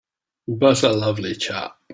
[0.47, 1.77] But a lovely chap!